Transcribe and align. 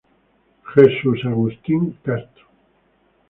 Jesús 0.73 1.23
Agustín 1.25 1.93
Castro. 2.03 2.45